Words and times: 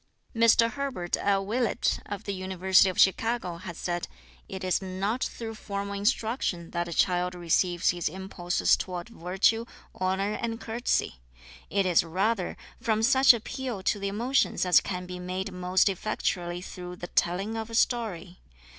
Mr 0.35 0.71
Herbert 0.71 1.15
L. 1.15 1.45
Willett, 1.45 1.99
of 2.07 2.23
the 2.23 2.33
University 2.33 2.89
of 2.89 2.99
Chicago, 2.99 3.57
has 3.57 3.77
said: 3.77 4.07
"It 4.49 4.63
is 4.63 4.81
not 4.81 5.23
through 5.25 5.53
formal 5.53 5.93
instruction 5.93 6.71
that 6.71 6.87
a 6.87 6.91
child 6.93 7.35
receives 7.35 7.91
his 7.91 8.09
impulses 8.09 8.75
toward 8.75 9.09
virtue, 9.09 9.65
honour 9.93 10.33
and 10.41 10.59
courtesy. 10.59 11.19
It 11.69 11.85
is 11.85 12.03
rather 12.03 12.57
from 12.79 13.03
such 13.03 13.31
appeal 13.31 13.83
to 13.83 13.99
the 13.99 14.07
emotions 14.07 14.65
as 14.65 14.81
can 14.81 15.05
be 15.05 15.19
made 15.19 15.51
most 15.51 15.87
effectually 15.87 16.61
through 16.61 16.95
the 16.95 17.05
telling 17.05 17.55
of 17.55 17.69
a 17.69 17.75
story. 17.75 18.39